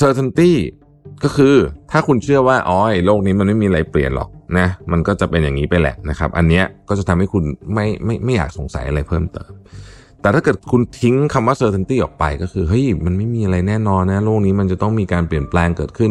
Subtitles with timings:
[0.00, 0.52] certainty
[1.24, 1.54] ก็คือ
[1.90, 9.50] ถ้าคุณเชื่อว่าอ๋อโลกนี้มันไม่มีอะไรเปลี่ยนหรอกนะมันก็จะเป็นอย่างนี้ไปแหละนะครับ อันเนี้ยก็จะทำให้คุณไม่ไม่ไม่อยากสงสัยอะไรเพิ่มเติม
[10.20, 16.10] แต่ถ้าเกิดคุณทิ้งคำว่า certainty ออกไปก็คือเฮ้ยมันไม่มีอะไรแน่นอนนะโลกนี้มันจะต้องมีการเปลี่ยนแปลงเกิดขึ้น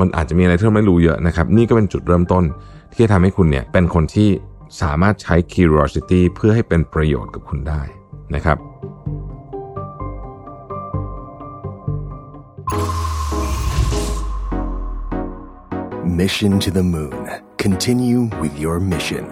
[0.00, 2.44] มันอาจจะมีอะไรที่เราไม่รู้เยอะนะครับ นี่ก็เป็นจุดเริ่มต้น
[2.92, 4.28] ที่จะทำให้คุณเนี่ยเป็นคนที่
[4.82, 7.82] สามารถใช้ curiosity เพื่อให้เป็นประโยชน์กับคุณได้
[8.34, 8.58] นะครับ
[16.22, 17.24] Mission to the Moon.
[17.64, 19.24] Continue with your mission.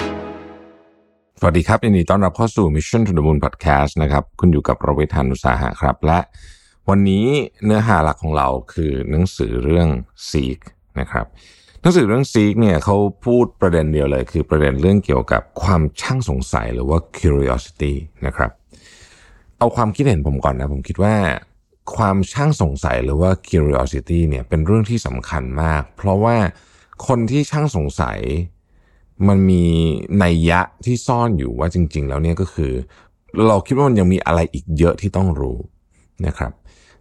[1.40, 6.20] สวัสดีครับยินดีต้อนรับเข้าสู่ Mission to the Moon Podcast นะครับ คุณอยู่กับประวิทานุสาหะครับ และ
[6.88, 7.26] วันนี้
[7.64, 9.88] เนื้อหาหลักของเราคือหนังสือเรื่อง
[10.28, 10.60] Seek
[11.00, 11.26] นะครับ
[11.80, 17.92] หนังสือเรื่อง Seek เนี่ยเขาพูดประเด็นเดียวเลย คือประเด็นเรื่องเกี่ยวกับความช่างสงสัยหรือว่า curiosity
[18.26, 18.50] นะครับ
[19.58, 21.16] เอาความคิดเห็นผมก่อนนะ ผมคิดว่า
[21.96, 26.36] ความช่างสงสัยหรือว่า curiosity เนี่ยเป็นเรื่องที่สำคัญมาก เพราะว่า
[27.06, 28.18] คนที่ช่างสงสัย
[29.28, 29.64] มันมี
[30.22, 32.72] นัยยะที่ซ่อนอยู่ว่าจริง ๆ แล้วเนี่ยก็คือ
[33.46, 35.58] เราคิดว่ามันยังมีอะไรอีกเยอะที่ต้องรู้
[36.26, 36.52] นะครับ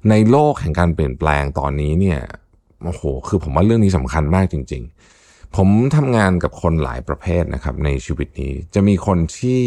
[0.09, 2.19] ในโลกแห่งการเปลี่ยนแปลงตอนนี้เนี่ย
[2.83, 4.83] โอ้โหคือผมว่าเรื่องนี้สำคัญมากจริง
[5.19, 9.63] ๆ ผมทำงานกับคนหลายประเภทนะครับ ในชีวิตนี้จะมีคนที่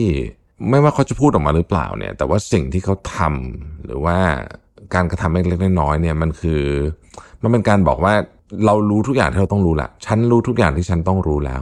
[0.69, 4.19] ไม่ว่าเขาจะพูดออกมาหรือเปล่าเนี่ย แต่ว่าสิ่งที่เขาทำหรือว่า
[4.95, 6.63] การกระทำเล็กๆน้อยๆเนี่ยมันคือ
[7.43, 8.15] มันเป็นการบอกว่า
[8.67, 11.61] เรารู้ทุกอย่างที่เราต้องรู้ละฉันรู้ทุกอย่างที่ฉันต้องรู้แล้ว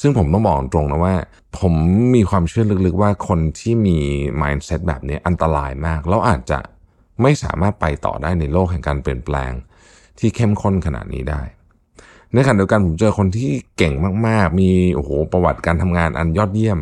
[0.00, 1.14] ซึ่งผมต้องบอกตรงนะว่า
[1.58, 1.74] ผม
[2.14, 3.98] มีความเชื่อลึกๆว่าคนที่มี
[4.42, 6.58] mindset แบบนี้อันตรายมาก แล้วอาจจะ
[7.22, 9.52] ไม่สามารถไปต่อได้ในโลกแห่งการเปลี่ยนแปลง
[10.18, 11.42] ที่เข้มข้นขนาดนี้ได้
[12.32, 13.94] ในขณะเดียวกันผมเจอคนที่เก่ง
[14.26, 16.78] มากๆ มีโอ้โหประวัติการทำงานอันยอดเยี่ยม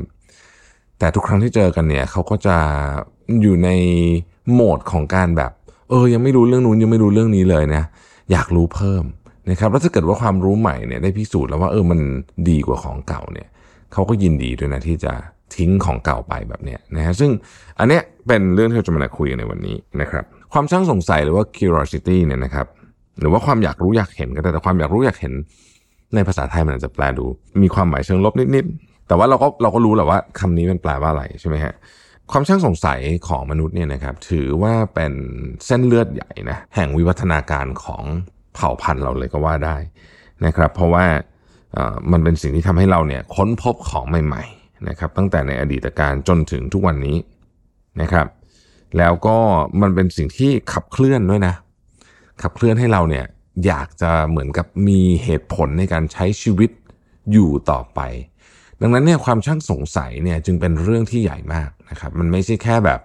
[0.98, 2.56] แต่ทุกครั้งที่เจอกันเนี่ยเขาก็จะ
[3.40, 3.70] อยู่ใน
[4.52, 5.52] โหมดของการแบบ
[5.90, 7.82] เออยังไม่รู้เรื่องนู้นยังไม่รู้เรื่องนี้เลยนะ
[8.32, 9.04] อยากรู้เพิ่ม
[9.50, 12.00] นะครับแล้วถ้าเกิดว่าความรู้ใหม่เนี่ยได้พิสูจน์แล้วว่าเออมัน
[12.48, 13.48] ดีกว่าของเก่าเนี่ย
[13.92, 15.12] เขาก็ยินดีด้วยนะที่จะ
[15.56, 17.30] ทิ้งของเก่าไปแบบเนี้ยนะฮะซึ่ง
[17.78, 22.66] อันเนี้ยเป็นเรื่องที่เราจะมาคุยกันในวันนี้นะครับความช่างสงสัยหรือว่า curiosity เนี่ยนะครับ
[23.20, 25.32] หรือว่าความอยากรู้อยากเห็นก็ได้แต่ความอยากรู้อยากเห็น
[26.14, 27.26] ในภาษาไทยมันอาจจะแปลดู
[27.62, 31.74] มีความหมายเชิงลบนิดๆ แต่ว่าเราก็เราก็รู้แหละว่าคำนี้มันแปลว่าอะไรใช่ไหมฮะ
[32.30, 35.12] ความช่างสงสัยของมนุษย์เนี่ยนะครับถือว่าเป็น
[35.66, 38.02] เส้นเลือดใหญ่นะแห่งวิวัฒนาการของ
[38.54, 39.76] เผ่าพันธุ์เราเลยก็ว่าได้
[40.46, 41.04] นะครับ เพราะว่า
[42.12, 47.16] มันเป็นสิ่งที่ทำให้เราเนี่ยค้นพบของใหม่ๆนะครับ ตั้งแต่ในอดีตการจนถึงทุกวันนี้
[48.00, 48.26] นะครับ
[48.98, 49.36] แล้วก็
[49.82, 51.54] มันเป็นสิ่งที่ขับเคลื่อนด้วยนะ
[52.42, 53.24] ขับเคลื่อนให้เราเนี่ย
[53.66, 56.70] อยากจะเหมือนกับมีเหตุผลในการใช้ชีวิต
[57.32, 58.00] อยู่ต่อไป
[58.80, 63.00] ดังนั้นเนี่ยความช่างสงสัยเนี่ยจึงเป็นเรื่องที่ใหญ่มากนะครับ มันไม่ใช่แค่แบบ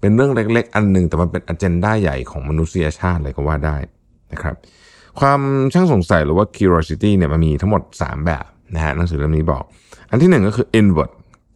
[0.00, 3.76] เป็นเรื่องเล็ก ๆ อันหนึ่งแต่มันเป็นอเจนดาใหญ่ของมนุษยชาติเลยก็ว่าได้
[4.32, 4.54] นะครับ
[5.20, 5.40] ความ
[5.72, 8.44] ช่างสงสัยหรือว่า curiosity เนี่ยมันมีทั้งหมด 3 แบบ
[8.74, 9.62] นะฮะหนังสือเล่มนี้บอก
[10.10, 11.10] อันที่หนึ่งก็คือ inward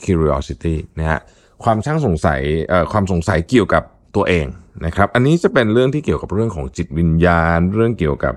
[0.05, 1.21] curiosity นะฮะ
[1.65, 3.83] ความช่างสงสัยเอ่อความสงสัยเกี่ยวกับ
[4.17, 4.47] ตัวเอง
[4.87, 8.35] นะครับ อันนี้จะเป็นเรื่องที่เกี่ยวกับเรื่องของจิตวิญญาณ เรื่องเกี่ยวกับ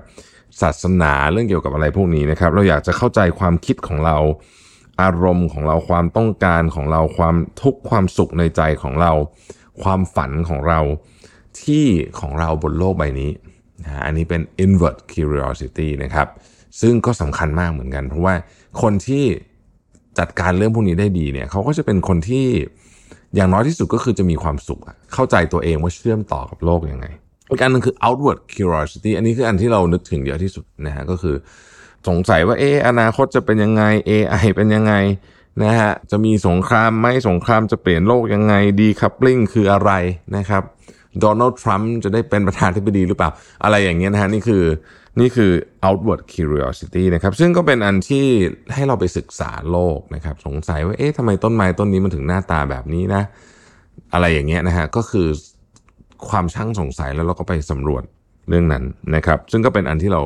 [0.60, 4.18] ศาสนาเรื่องเกี่ยวกับอะไรพวกนี้นะครับ เราอยากจะเข้าใจความคิดของเรา
[5.02, 9.12] อารมณ์ของเราความต้องการของเราความทุกข์ความสุขในใจของเรา
[9.82, 10.80] ความฝันของเรา
[11.62, 11.86] ที่
[12.20, 13.30] ของเราบนโลกใบนี้
[13.82, 16.28] นะอันนี้เป็น invert curiosity นะครับ
[16.80, 18.34] ซึ่งก็สำคัญมากเหมือนกัน เพราะว่า
[18.82, 19.24] คนที่
[20.18, 22.46] จัดการเรื่องพวกนี้ได้ดีเนี่ยเขาก็จะเป็นคนที่
[23.36, 24.80] อย่างน้อยที่สุดก็คือจะมีความสุข
[25.14, 27.06] เข้าใจตัวเองว่าเชื่อมต่อกับโลกยังไง
[27.50, 31.36] อีกอันนึงคือ outward curiosity อันนี้คืออันที่เรานึกถึงเยอะที่สุดนะฮะก็คือ
[32.08, 34.94] สงสัยว่าเอออนาคตจะเป็นยังไง AI เป็นยังไง
[35.62, 39.92] นะฮะจะมีสงครามไหมสงครามจะเปลี่ยนโลกยังไง decoupling คืออะไร
[40.36, 40.62] นะครับ
[41.20, 43.30] โดนัลด์ทรัมป์จะได้เป็นประธานธิบดีหรือเปล่า
[43.64, 44.64] อะไรอย่างเงี้ยนะฮะนี่คือ
[45.20, 45.50] นี่คือ
[45.88, 48.26] outward curiosity นะครับ ซึ่งก็เป็นอันที่
[48.74, 53.22] ให้เราไปศึกษาโลกนะครับ สงสัยว่าเอ๊ะทำไมต้นไม้ต้นนี้มันถึงหน้าตาแบบนี้นะ
[54.12, 55.28] อะไรอย่างเงี้ยนะฮะก็คือ
[56.28, 58.02] ความช่างสงสัยแล้วเราก็ไปสำรวจ
[58.48, 60.22] เรื่องนั้นนะครับ ซึ่งก็เป็นอันที่เรา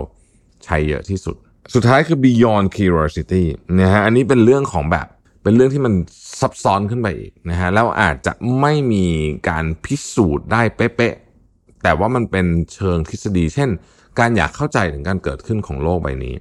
[0.65, 1.37] ใช้เยอะที่สุด
[1.75, 3.45] สุดท้ายคือ beyond curiosity
[3.81, 5.07] นะฮะอันนี้เป็นเรื่องของแบบ
[5.43, 5.95] เป็นเรื่องที่มัน
[6.41, 9.05] ซับซ้อนขึ้นไปอีกนะฮะแล้วอาจจะไม่มี
[9.49, 13.71] การพิสูจน์ได้เป๊ะๆแต่ว่ามันเป็นเชิงทฤษฎี เช่น
[14.19, 16.35] การอยากเข้าใจถึงการเกิดขึ้นของโลกใบนี้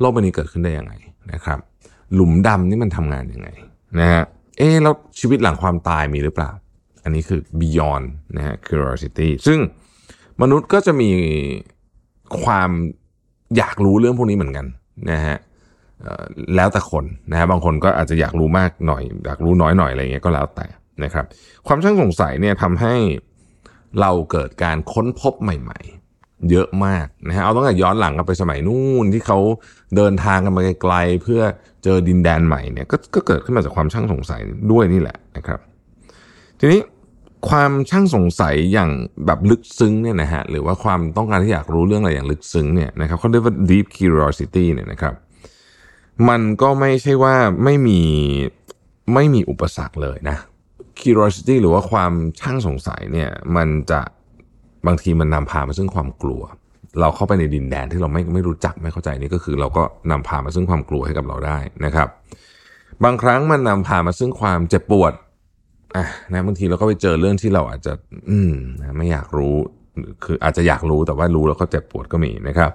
[0.00, 0.92] โลกใบนี้เกิดขึ้นได้ยังไง
[1.32, 1.58] นะครับ
[2.14, 3.48] หลุมดำนี่มันทำงานยังไง
[3.98, 4.24] นะฮะ
[4.58, 6.50] เอ๊แล้วชีวิตหลังความตายมีหรือเปล่า
[7.04, 8.06] อันนี้คือ beyond
[8.36, 9.58] นะฮะ curiosity ซึ่ง
[10.42, 11.10] มนุษย์ก็จะมี
[12.42, 12.70] ความ
[13.56, 14.66] อยากรู้เรื่องพวกนี้เหมือนกัน
[15.10, 15.36] นะฮะ
[16.56, 20.66] แล้วแต่คนนะฮะบางคนก็อาจจะอยากรู้มากหน่อย อยากรู้น้อยหน่อยอะไรเงี้ยก็แล้วแต่
[21.04, 21.24] นะครับ
[21.66, 22.94] ความช่างสงสัยเนี่ยทำให้
[24.00, 25.80] เราเกิดการค้นพบใหม่
[26.12, 29.38] ๆ เยอะมากนะฮะเอาตั้งแต่ย้อนหลังกลับไปสมัยนู่นที่เขา
[29.96, 31.40] เดินทางกันมาไกลๆเพื่อ
[31.84, 34.40] เจอดินแดนใหม่เนี่ยกก็เกิดขึ้นมาจากความช่างสงสัย
[34.72, 35.60] ด้วยนี่แหละนะครับ
[36.60, 36.80] ทีนี้
[37.48, 38.90] ความช่างสงสัยอย่าง
[39.26, 45.14] แบบลึกซึ้งเนี่ยนะฮะหรือว่าความต้องการที่อยากรู้เรื่องอะไรอย่างลึกซึ้งเนี่ยนะครับเขาเรียกว่า deep curiosity เนี่ยนะครับ
[46.28, 47.34] มันก็ไม่ใช่ว่า
[47.64, 48.00] ไม่มี
[49.14, 50.36] ไม่มีอุปสรรคเลยนะ
[51.00, 54.00] curiosity หรือว่าความช่างสงสัยเนี่ย มันจะ
[54.86, 56.42] บางทีมันนำพามาซึ่งความกลัว
[57.00, 62.08] เราเข้าไปในดินแดนที่เราไม่ไม่รู้จักไม่เข้าใจนี่ก็คือเราก็นำพามาซึ่งความกลัวให้กับเราได้นะครับ
[63.04, 65.12] บางครั้งมันนำพามาซึ่งความเจ็บปวด
[65.96, 67.92] อะนะบางทีเราก็ไปเจอเรื่องที่เราอาจจะ
[68.30, 69.56] อืมนะไม่อยากรู้
[70.24, 72.70] คืออาจจะอยากรู้แต่ว่ารู้แล้วก็เจ็บปวดก็มีนะครับ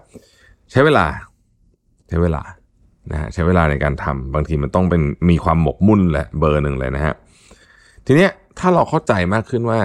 [0.72, 1.06] ใช้เวลา
[2.08, 2.42] ใช้เวลา
[3.12, 7.14] นะฮะใช้เวลาในการทำบางทีมันต้องเป็นมีความหมกมุ่นแหละเบอร์หนึ่งเลยนะฮะ
[8.06, 9.80] ทีเนี้ยถ้าเราเข้าใจมากขึ้นว่า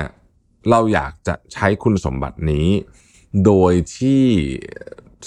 [0.71, 2.67] เราอยากจะใช้คุณสมบัตินี้
[3.45, 4.23] โดยที่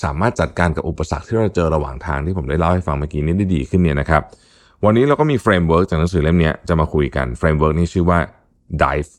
[0.03, 4.21] สามารถจัดการกับอุปสรรคที่เราเจอระหว่างทางที่ผมได้เล่าให้ฟังเมื่อกี้นี้ได้ดีขึ้นเนี่ยนะครับ
[4.85, 8.19] วันนี้เราก็มี framework จากหนังสือเล่มนี้จะมาคุยกัน framework นี้ชื่อว่า
[8.83, 9.11] dive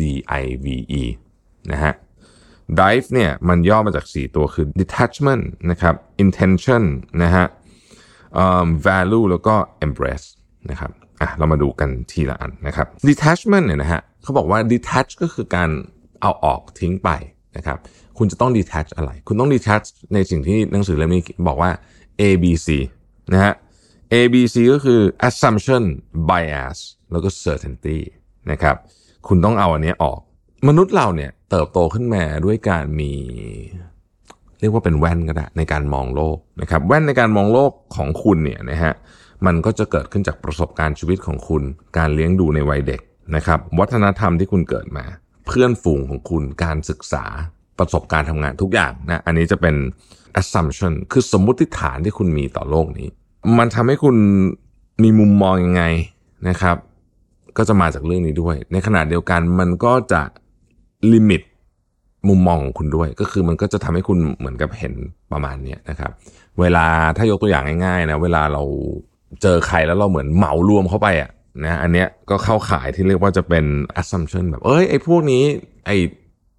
[0.00, 0.02] d
[0.42, 0.66] i v
[1.00, 1.02] e
[1.72, 1.94] นะฮะ
[2.80, 5.94] dive เนี่ยมันย่อมาจาก 4 ตัวคือ detachment นะครับ
[6.24, 6.82] intention
[7.22, 7.44] นะฮะ
[8.86, 9.54] value แล้วก็
[9.86, 10.26] embrace
[10.70, 10.90] นะครับ
[11.20, 15.70] อะเรามาดูกันทีละอันนะครับ detachment เนี่ยนะฮะเขาบอกว่า detach ก็คือการ
[16.20, 17.10] เอาออกทิ้งไป
[17.56, 17.78] นะครับ
[18.18, 21.70] คุณจะต้อง detach อะไร คุณต้อง detach ในสิ่งที่หนังสือเล่มนี้บอกว่า
[22.20, 22.68] A B C
[23.32, 23.54] นะฮะ
[24.12, 25.84] A B C ก็คือ assumption
[26.30, 26.78] bias
[27.12, 27.98] แล้วก็ certainty
[28.50, 28.76] นะครับ
[29.28, 30.20] คุณต้องเอาอันนี้ออก
[30.68, 33.12] มนุษย์เราเนี่ยเติบโตขึ้นมาด้วยการมี
[34.60, 38.94] เรียกว่าเป็นแว่นก็ได้ในการมองโลกนะครับแว่นในการมองโลกของคุณเนี่ยนะฮะ
[39.46, 41.62] มันก็จะเกิดขึ้นจากประสบการณ์ชีวิตของคุณ
[41.98, 43.00] การเลี้ยงดูในวัยเด็ก
[43.36, 45.04] นะครับวัฒนธรรมที่คุณเกิดมา
[45.46, 47.24] เพื่อนฝูงของคุณการศึกษา
[47.78, 49.74] ประสบการณ์ทำงานทุกอย่างนะอันนี้จะเป็น
[50.40, 53.08] assumption คือสมมุติฐานที่คุณมีต่อโลกนี้
[53.58, 54.16] มันทำให้คุณ
[55.02, 55.82] มีมุมมองยังไง
[56.48, 56.76] นะครับ
[57.56, 60.22] ก็จะมาจากเรื่องนี้ด้วย ในขณะเดียวกันมันก็จะ
[61.12, 61.42] ลิมิต
[62.28, 64.94] มุมมองของคุณด้วย ก็คือมันก็จะทำให้คุณเหมือนกับเห็น
[65.32, 66.10] ประมาณนี้นะครับ
[66.60, 66.86] เวลา
[67.16, 68.62] ถ้ายกตัวอย่างง่ายๆนะเวลาเรา
[69.42, 71.30] เจอใครแล้วเราเหมือนเหมารวมเข้าไปอะ
[71.64, 73.64] นะอันเนี้ยก็เข้าขายที่เรียกว่าจะเป็น
[74.00, 75.42] assumption แบบเอ้ยไอ้พวกนี้
[75.86, 75.96] ไอ้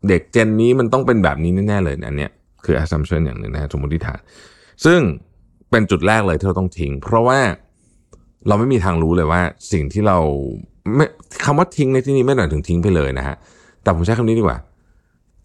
[0.08, 2.32] เด็กเจนนี้มันต้องเป็นแบบนี้แน่ๆเลยอันเนี้ย
[2.66, 4.20] คือ assumption อย่างหนึ่งนะสมมติฐาน
[4.86, 5.00] ซึ่ง
[5.72, 7.40] เป็นจุดแรกเลยที่เราต้องทิ้ง เพราะว่า
[8.48, 9.42] เราไม่มีทางรู้เลยว่า
[9.72, 10.18] สิ่งที่เรา
[10.96, 11.06] ไม่
[11.44, 13.36] คำว่าทิ้งในที่นี้ไม่หมายถึงทิ้งไปเลยนะฮะ
[13.84, 14.58] แต่ผมใช้คำนี้ดีกว่า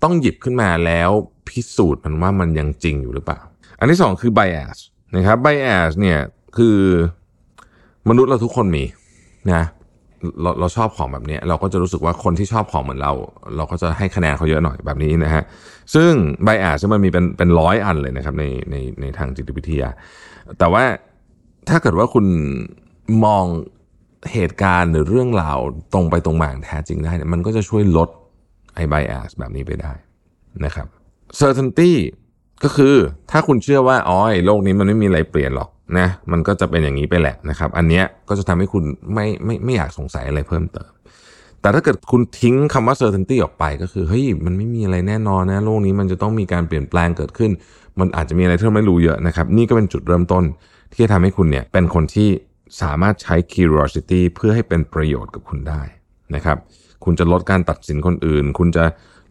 [0.04, 1.10] ต้องหยิบขึ้นมาแล้ว
[1.48, 3.40] พิสูจน์มันว่ามันยังจริงอยู่หรือเปล่า
[3.78, 4.78] อันที่สองคือ bias
[5.16, 6.18] นะครับ bias เนี่ย
[6.56, 6.78] คือ
[8.08, 8.84] มนุษย์เราทุกคนมี
[9.52, 9.62] นะ
[10.42, 13.12] เราเราชอบของแบบนี้เราก็จะรู้สึกว่าคนที่ชอบของเหมือนเรา
[13.56, 15.42] เราก็จะให้คะแนนเขาเยอะหน่อยแบบนี้นะฮะ
[15.94, 16.10] ซึ่ง
[16.46, 19.88] bias มันมีเป็นเป็นร้อยอันเลยนะครับในในในทางจิตวิทยา
[20.58, 20.84] แต่ว่า
[21.68, 22.26] ถ้าเกิดว่าคุณ
[23.24, 23.44] มอง
[24.32, 25.58] เหตุการณ์หรือเรื่องราว
[25.92, 28.10] ตรงไปตรงมาแท้จริงได้เนี่ยมันก็จะช่วยลด
[28.74, 29.92] ไอ้ bias แบบนี้ไปได้
[30.64, 30.86] นะครับ
[31.40, 31.92] certainty
[32.64, 32.94] ก็คือ
[33.30, 35.68] ถ้าคุณเชื่อว่าอ๋อโลกนี้มันไม่มีอะไรเปลี่ยนหรอก
[35.98, 38.84] นะมันก็จะเป็นอย่างนี้ไปแหละนะครับ อันเนี้ยก็จะทำให้คุณ
[39.14, 40.90] ไม่ไม่ไม่อยากสงสัยอะไรเพิ่มเติม
[41.60, 47.50] แต่ถ้าเกิดคุณทิ้งคำว่า certainty ออกไปก็คือเฮ้ยมันไม่มีอะไรแน่นอนนะโลกนี้มันจะต้องมีการเปลี่ยนแปลงเกิดขึ้น
[47.98, 50.44] มันอาจจะมีอะไรที่เราไม่รู้เยอะนะครับ นี่ก็เป็นจุดเริ่มต้น
[50.92, 52.28] ที่จะทำให้คุณเนี่ยเป็นคนที่
[52.82, 55.82] สามารถใช้ curiosity เพื่อให้เป็นประโยชน์กับคุณได้
[56.34, 56.58] นะครับ
[57.04, 58.84] คุณจะลดการตัดสินคนอื่น คุณจะ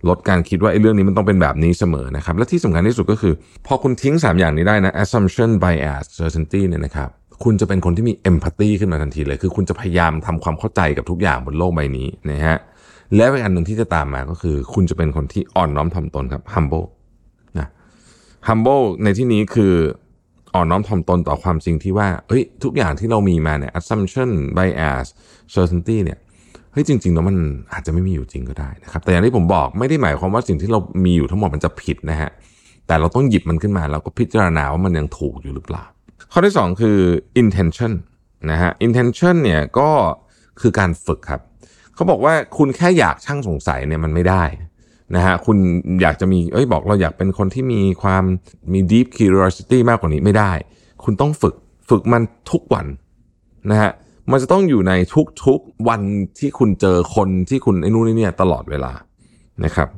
[0.10, 3.34] ลดการคิดว่าไอ้เรื่องนี้มันต้องเป็นแบบนี้เสมอนะครับ และที่สำคัญที่สุดก็คือ
[3.68, 7.10] พอคุณทิ้ง 3 อย่างนี้ได้นะ assumption bias certainty เนี่ยนะครับ
[7.44, 12.58] คุณจะเป็นคนที่มี empathy ขึ้นมาทันทีเลย คือคุณจะพยายามทำความเข้าใจกับทุกอย่างบนโลกใบนี้นะฮะ
[13.16, 16.86] และอีกอันหนึ่งที่จะตามมาก็คือ คุณจะเป็นคนที่อ่อนน้อมถ่อมตนครับ humble
[17.60, 17.68] นะ
[18.48, 19.74] humble ในที่นี้คือ
[20.56, 25.08] อ่อนน้อมถ่อมตนต่อความจริงที่ว่าเฮ้ยทุกอย่างที่เรามีมาเนี่ย assumption bias
[25.56, 26.20] certainty เนี่ย
[26.74, 27.38] เฮ้ยจริงๆแล้วมัน
[27.74, 32.30] อาจจะไม่มีอยู่จริงก็ได้นะครับ แต่อย่างที่ผมบอกไม่ได้หมายความว่าสิ่งที่เรามีอยู่ทั้งหมดมันจะผิดนะฮะ
[32.88, 35.84] แต่เราต้องหยิบมันขึ้นมาแล้วก็พิจารณาว่ามันยังถูกอยู่หรือเปล่า
[36.32, 36.98] ข้อที่ 2 คือ
[37.42, 37.92] intention
[38.52, 39.90] นะฮะ intention เนี่ยก็
[40.62, 41.42] คือการฝึกครับ
[41.96, 44.44] เขาบอกว่าคุณแค่อยากช่างสงสัยเนี่ยมันไม่ได้
[45.16, 45.58] นะฮะคุณ
[46.02, 48.24] อยากจะมีเอ้ยบอกเราอยากเป็นคนที่มีความ
[48.74, 50.52] มี deep curiosity มากกว่านี้ไม่ได้
[51.04, 51.56] คุณต้องฝึก
[51.90, 52.86] ฝึกมันทุกวัน
[53.72, 53.92] นะฮะ
[54.32, 54.94] มันจะต้องอยู่ใน
[55.46, 56.02] ทุกๆวัน
[56.40, 58.94] ที่คุณเจอคนที่คุณไอ้นู่นนี่เนี่ยตลอดเวลา
[59.66, 59.90] นะครับ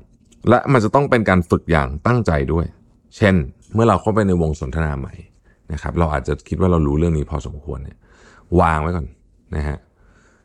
[0.50, 2.66] และมันจะต้องเป็นการฝึกอย่างตั้งใจด้วย
[3.18, 3.36] เช่น
[3.74, 5.14] เมื่อเราเข้าไปในวงสนทนาใหม่
[5.74, 7.98] นะครับ เราอาจจะคิดว่าเรารู้เรื่องนี้พอสมควรเนี่ย
[8.62, 9.08] วางไว้ก่อน
[9.56, 9.78] นะฮะ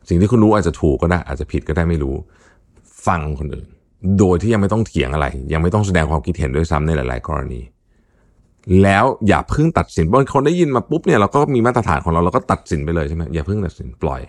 [0.09, 2.15] สิ่งที่คุณรู้อาจจะถูกก็ได้ อาจจะผิดก็ได้ไม่รู้
[3.07, 3.67] ฟังคนอื่น
[4.19, 7.61] โดยที่ยังไม่ต้องเถียงอะไร ยังไม่ต้องแสดงความคิดเห็นด้วยซ้ำในหลาย ๆ กรณี
[8.83, 14.21] แล้วอย่าเพิ่งตัดสินบางคนได้ยินมาปุ๊บเนี่ยเราก็มีมาตรฐานของเราเราก็ตัดสินไปเลยใช่ไหมอย่าเพิ่งตัดสินปล่อย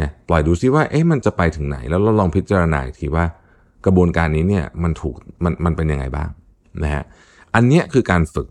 [0.00, 3.24] นะปล่อยดูซิว่าเอ๊ะมันจะไปถึงไหน แล้วเราลองพิจารณาอีกทีว่า
[3.84, 6.28] กระบวนการนี้เนี่ยมันถูกมันมันเป็นยังไงบ้าง
[6.82, 7.02] นะฮะ
[7.54, 8.48] อันเนี้ยคือการฝึก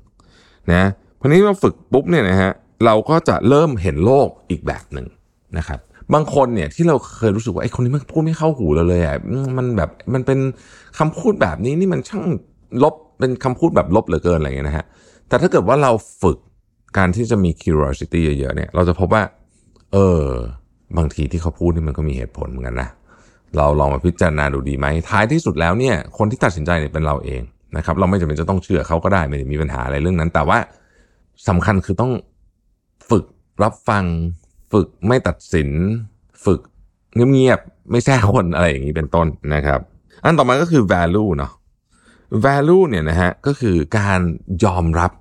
[0.73, 0.83] นะ
[1.19, 2.51] พอนี้เราฝึกปุ๊บเนี่ยนะฮะ
[2.85, 5.07] เราก็จะเริ่มเห็นโลกอีกแบบหนึ่ง
[5.57, 5.79] นะครับ
[6.13, 9.15] บางคนเนี่ยที่เราเคยรู้สึกว่าไอ้คนนี้มันพูดไม่เข้าหูเราเลยอะ
[9.57, 10.39] มันแบบมันเป็น
[10.97, 12.23] คำพูดแบบนี้นี่มันช่าง
[12.83, 14.85] ลบ เป็นคำพูดแบบลบเหลือเกินอะไรเงี้ยนะฮะ
[15.27, 16.37] แต่ถ้าเกิดว่าเราฝึก
[16.97, 19.23] การที่จะมี curiosity เยอะๆเนี่ย เราจะพบว่า
[19.93, 20.23] เออ
[20.97, 22.89] บางทีที่เขาพูดนี่มันก็มีเหตุผลเหมือนกันนะ
[23.57, 27.41] เราลองมาพิจารณาดูดีไหมท้ายที่สุดแล้วเนี่ย คนที่ตัดสินใจเนี่ยเป็นเราเอง
[27.77, 30.59] นะครับ เราไม่จำเป็นจะต้องเชื่อเขาก็ได้ไม่ได้มีปัญหาอะไรเรื่องนั้น แต่ว่า
[31.49, 32.11] สำคัญคือต้อง
[33.09, 33.25] ฝึก
[33.63, 34.05] รับฟัง
[34.73, 35.69] ฝึกไม่ตัดสิน
[36.45, 36.59] ฝึก
[37.31, 39.79] เงียบๆไม่แท้คนอะไรอย่างนี้เป็นต้นนะครับ
[40.23, 41.51] อันต่อมาก็คือ value เนาะ
[42.45, 44.19] value เนี่ยนะฮะก็คือการ
[44.65, 45.11] ยอมรับ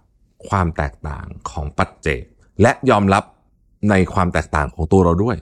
[0.49, 2.23] ความแตกต่างของปัจเจก
[2.63, 3.25] และยอมรับ
[3.91, 5.37] ในความแตกต่างของตัวเราด้วย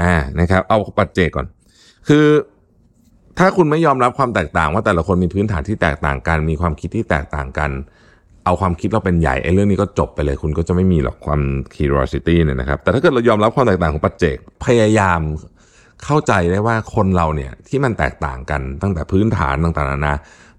[0.00, 1.46] อ่านะครับเอาปัจเจกก่อน
[2.08, 2.26] คือ
[3.38, 7.70] ถ้าคุณไม่ยอมรับความแตกต่างว่าแต่ละคนมีพื้นฐานที่แตกต่างกัน มีความคิดที่แตกต่างกัน
[8.44, 11.40] เอาความคิดเราเป็นใหญ่ไอ้เรื่องนี้ก็จบไปเลย คุณก็จะไม่มีหรอกความ
[11.74, 15.20] curiosity เนี่ยนะครับ แต่ถ้าเกิดเรายอมรับความแตกต่างของปัจเจกพยายาม
[16.04, 20.14] เข้าใจได้ว่าคนเราเนี่ยที่มันแตกต่างกันตั้งแต่พื้นฐานต่างๆนานา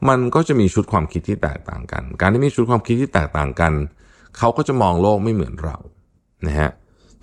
[0.10, 3.74] มันก็จะมีชุดความคิดที่แตกต่างกัน การที่มีชุดความคิดที่แตกต่างกัน
[4.38, 5.78] เขาก็จะมองโลกไม่เหมือนเรา
[6.48, 6.70] นะฮะ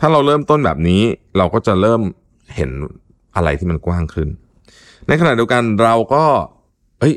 [0.00, 1.02] ถ้าเราเริ่มต้นแบบนี้
[1.36, 2.02] เราก็จะเริ่ม
[2.56, 2.70] เห็น
[3.36, 4.28] อะไรที่มันกว้างขึ้น
[5.06, 6.24] ในขณะเดียวกันเราก็
[7.00, 7.14] เอ้ย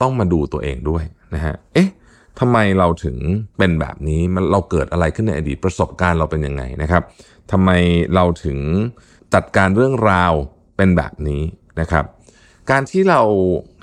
[0.00, 1.04] ต้องมาดูตัวเองด้วย
[1.34, 1.88] นะฮะเอ๊ะ
[2.40, 3.16] ทำไมเราถึง
[3.58, 7.02] เป็นแบบนี้มันเราเกิดอะไรขึ้นในอดีตประสบการณ์เราเป็นยังไงนะครับ
[7.50, 7.70] ทำไม
[8.14, 8.58] เราถึง
[9.34, 10.32] จัดการเรื่องราว
[10.76, 11.42] เป็นแบบนี้
[11.80, 12.04] นะครับ
[12.70, 13.22] การที่เรา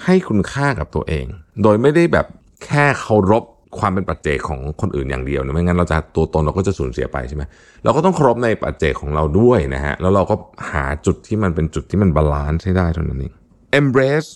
[0.05, 1.25] ให้คุณค่ากับตัวเอง
[1.63, 2.27] โดยไม่ได้แบบ
[2.65, 3.43] แค่เคารพ
[3.79, 7.43] ความเป็นปัจเจกของคนอื่นอย่างเดียวเนี่ยไม่งั้นเราจะตัวตนเราก็จะสูญเสียไปใช่ไหม
[7.83, 10.35] เราก็ต้องเคารพในปัจเจกของเราด้วยนะฮะ แล้วเราก็
[10.71, 13.33] หาจุดที่มันเป็นจุดที่มัน balance ให้ได้เท่านั้นเอง
[13.79, 14.29] embrace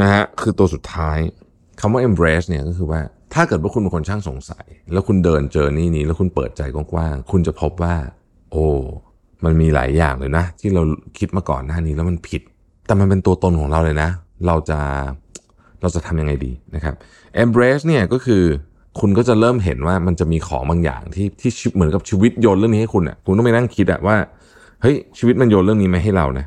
[0.00, 1.18] นะฮะคือตัวสุดท้าย
[1.80, 3.00] คำว่า embrace เนี่ยก็คือว่า
[3.34, 7.96] ถ้าเกิดว่าคุณเป็นคนช่างสงสัย แล้วคุณเดินเจอนี่นี้แล้วคุณเปิดใจกว้างๆคุณจะพบว่า
[8.52, 8.66] โอ้
[9.44, 10.82] มันมีหลายอย่างเลยนะ ที่เรา
[11.18, 12.42] คิดมาก่อนหน้านี้แล้วมันผิด
[12.90, 14.10] แต่มันเป็นตัวตนของเราเลยนะ
[14.46, 14.78] เราจะ
[15.80, 16.94] เราจะทำยังไงดีนะครับ
[17.42, 18.42] embrace เนี่ยก็คือ
[19.00, 24.16] คุณก็จะเริ่มเห็นว่ามันจะมีของบางอย่างที่ที่เหมือนกับชีวิตโยนเรื่องนี้ให้คุณอะคุณต้องไปนั่งคิดอะว่า
[24.82, 26.46] เฮ้ยชีวิตมันโยนเรื่องนี้มาให้เรานะ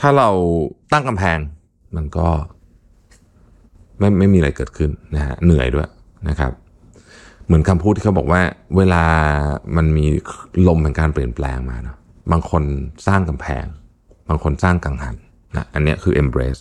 [0.00, 0.28] ถ้าเรา
[0.92, 1.38] ตั้งกำแพง
[1.96, 2.28] มันก็
[3.98, 5.88] ไม่ไม่มีอะไรเกิดขึ้นนะฮะเหนื่อยด้วย
[6.28, 6.52] นะครับ
[7.46, 8.40] เหมือนคำพูดที่เขาบอกว่า
[8.76, 9.04] เวลา
[9.76, 10.04] มันมี
[10.68, 11.96] ลมแห่งการเปลี่ยนแปลงมาเนาะ
[12.32, 12.62] บางคน
[13.06, 13.64] สร้างกำแพง
[14.28, 15.16] บางคนสร้างกังหัน
[15.56, 16.60] นะอันนี้คือ embrace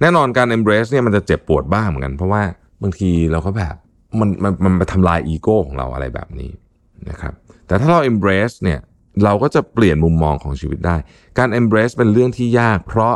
[0.00, 2.42] แน่นอนการ embrace เนี่ยมันจะเจ็บปวดบ้างเหมือนกัน เพราะว่า
[2.82, 3.74] บางทีเราก็แบบ
[4.20, 6.50] มันมันมันไปทำลายอีโก้ของเราอะไรแบบนี้
[7.10, 7.32] นะครับ
[7.66, 8.80] แต่ถ้าเรา embrace เนี่ย
[9.24, 10.96] เราก็จะเปลี่ยนมุมมองของชีวิตได้
[11.38, 13.14] การ embrace เป็นเรื่องที่ยาก เพราะ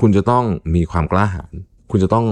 [0.00, 1.52] คุณจะต้องมีความกล้าหาญ
[1.90, 2.26] คุณจะต้อง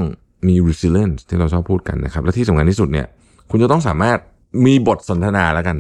[0.48, 3.06] มี resilience ที่เราชอบพูดกันนะครับ และที่สำคัญที่สุดเนี่ย
[3.50, 4.18] คุณจะต้องสามารถ
[4.66, 5.76] มีบทสนทนาแล้วกัน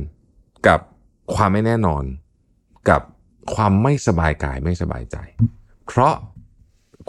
[0.66, 0.80] กับ
[1.34, 2.04] ความไม่แน่นอน
[2.90, 3.00] กับ
[3.54, 5.16] ความไม่สบายกายไม่สบายใจ
[5.90, 6.14] เพราะ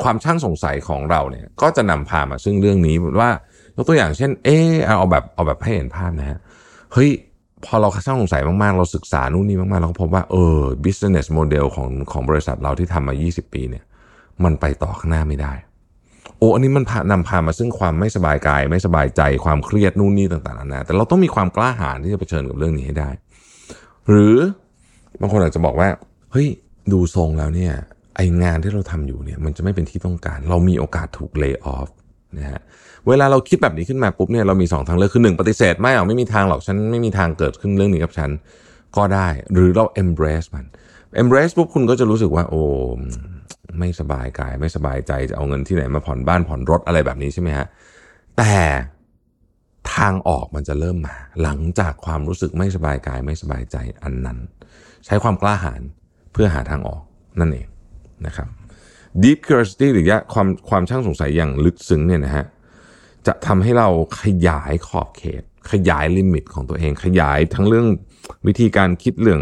[0.02, 3.32] ความช่างสงสัยของเราเนี่ยก็จะนำพามาซึ่งเรื่องนี้ว่า
[3.76, 6.40] ยกตัวอย่างเช่น เออเอาแบบเอาแบบให้เห็นภาพนะฮะ
[6.94, 7.10] เฮ้ย
[7.66, 13.84] พอเราช่างสงสัยมากๆ เราศึกษานู่นนี่มากๆ เราก็พบว่าเออ business model ของของบริษัทเราที่ทำมา 20 ปีเนี่ย
[14.44, 15.54] มันไปต่อข้างหน้าไม่ได้
[16.38, 23.10] โอ้อันนี้มันนำพามาซึ่งความไม่สบายกาย ไม่สบายใจความเครียดนู่นนี่ต่างๆนานาแต่เราต้องมีความกล้าหาญที่จะเผชิญกับเรื่องนี้ให้ได้
[24.10, 24.36] หรือ
[25.22, 25.90] บางคนอาจจะบอกว่า
[26.32, 26.48] เฮ้ย
[26.92, 27.74] ดูทรงแล้วเนี่ย
[28.15, 31.89] ไองานที่เราทำอยู่เนี่ยมันจะไม่เป็นที่ต้องการ เรามีโอกาสถูกเลิกออฟ
[32.38, 32.62] นะฮะ
[33.08, 38.30] เวลาเราคิดแบบนี้ขึ้นมาปุ๊บเนี่ยเรามี 2 ทางเลือกคือหนึ่งปฏิเสธไม่เอาไม่มีทางหรอกฉันไม่มีทางเกิดขึ้นเรื่องนี้กับฉัน
[38.98, 40.65] ก็ได้ หรือเรา embrace มัน
[41.22, 42.62] embrace ปุ๊บคุณก็จะรู้สึกว่า โอ้
[43.80, 47.68] ไม่สบายกาย ไม่สบายใจจะเอาเงินที่ไหนมาผ่อนบ้านผ่อนรถอะไรแบบนี้ใช่ไหมฮะ
[48.38, 48.56] แต่
[49.96, 54.38] ทางออกมันจะเริ่มมา หลังจากความรู้สึกไม่สบายกายไม่สบายใจอันนั้น
[55.06, 55.82] ใช้ความกล้าหาญ
[56.34, 57.03] เพื่อหาทางออก
[57.39, 57.68] นั่นเอง
[58.28, 58.48] นะครับ
[59.24, 62.46] deep curiosity หรือความความช่างสงสัยอย่างลึกซึ้งเนี่ยนะฮะ
[63.28, 63.90] จะทำให้เรา
[64.22, 67.88] ขยายขอบเขต ขยายลิมิตของตัวเอง ขยายทั้งเรื่อง
[68.48, 69.42] วิธีการคิดเรื่อง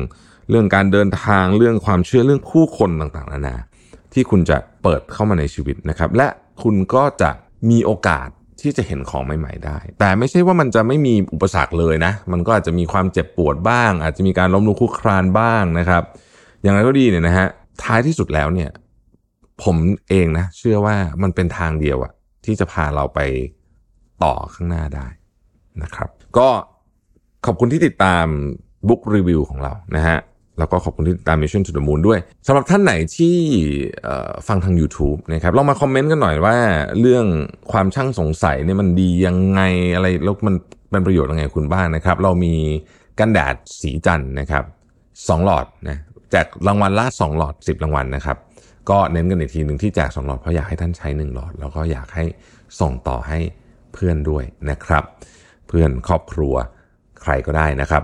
[0.50, 3.55] เรื่องการเดินทางเรื่องความเชื่อเรื่องผู้คนต่างๆนานา
[4.13, 6.27] ที่คุณจะเปิดเข้ามาในชีวิตนะครับ และ
[6.63, 7.31] คุณก็จะ
[7.69, 8.27] มีโอกาส
[8.62, 16.03] ที่จะเห็นของใหม่ ๆ ได้ แต่ไม่ใช่ว่ามันจะไม่มีอุปสรรคเลยนะ มันก็อาจจะมีความเจ็บปวดบ้าง อาจจะมีการล้มลุกคลุกคลานบ้างนะครับ
[16.63, 17.48] อย่างไรก็ดีเนี่ยนะฮะ
[17.83, 18.69] ท้ายที่สุดแล้วเนี่ย
[19.63, 19.75] ผม
[20.09, 22.12] เองนะ เชื่อว่ามันเป็นทางเดียวอะ
[22.45, 23.19] ที่จะพาเราไป
[24.24, 25.07] ต่อข้างหน้าได้
[25.83, 26.48] นะครับ ก็
[27.45, 28.25] ขอบคุณที่ติดตาม
[28.88, 30.19] บุ๊กรีวิวของเรานะฮะ
[30.59, 33.36] แล้วก็ขอบคุณที่ติดตาม Mission to the Moon ด้วยสำหรับท่านไหนที่
[34.48, 36.57] ฟังทาง YouTube นะครับลองมาคอมเมนต์กันหน่อยว่า
[37.00, 37.25] เรื่อง
[37.71, 39.62] ความช่างสงสัยเนี่ยมันดียังไง
[39.95, 40.55] อะไรแล้วมัน
[40.91, 42.53] เป็นประโยชน์ยังไงคุณบ้างนะครับ เรามี
[43.19, 44.63] กันแดดสีจันนะครับ
[45.27, 45.98] สองหลอดนะ
[46.31, 48.38] แจกรางวัลละสองหลอด 10 รางวัลนะครับ
[48.89, 52.25] ก็เน้นกันอีกทีหนึ่งที่แจกสองหลอดเพราะอยากให้ท่านใช้ 1 หลอด แล้วก็อยากให้
[52.79, 53.39] ส่งต่อให้
[53.93, 55.03] เพื่อนด้วยนะครับ
[55.67, 56.53] เพื่อนครอบครัว
[57.21, 58.03] ใครก็ได้นะครับ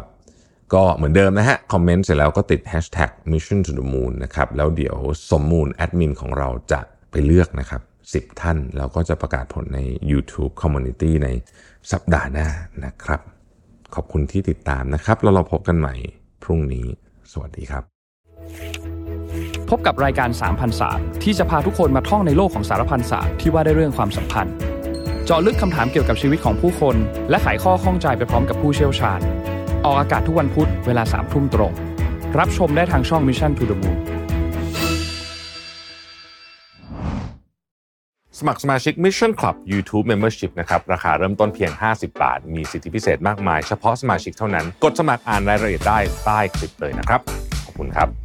[0.74, 4.98] ก็เหมือนเดิมนะฮะ คอมเมนต์เสร็จแล้วก็ติด hashtag mission to the moon นะครับ แล้วเดี๋ยว
[5.32, 7.82] สมมูลแอดมินของเราจะไปเลือกนะครับ
[8.34, 9.79] 10 ท่าน แล้วก็จะประกาศผลใน
[10.12, 11.29] YouTube Community ใน
[11.91, 12.48] สัปดาห์หน้า
[12.86, 13.22] นะครับ
[13.96, 15.96] ขอบคุณที่ติดตามนะครับ แล้วเราพบกันใหม่
[16.44, 16.88] พรุ่งนี้
[17.32, 17.95] สวัสดีครับ
[19.70, 24.54] พบกับรายการสามพันศาสตร์ที่จะพาทุกคนมาท่องในโลกของสารพันศาสตร์ที่ว่าได้เรื่องความสัมพันธ์
[25.25, 26.96] เจาะลึกคำถามเกี่ยวกับชีวิตของผู้คน
[27.30, 29.20] และไขข้อข้องใจไปพร้อมกับผู้เชี่ยวชาญ
[29.86, 31.74] ออกอากาศทุกวันพุธเวลาสามทุ่มตรง
[32.40, 34.00] รับชมได้ทางช่อง Mission to the Moon
[38.40, 47.22] สมัครสมาชิก Mission Club YouTube Membership นะครับ ราคาเริ่มต้นเพียง 50 บาท มีสิทธิพิเศษมากมาย เฉพาะสมาชิกเท่านั้น กดสมัครอ่านรายละเอียดได้ใต้คลิปเลยนะครับ
[47.66, 48.25] ขอบคุณครับ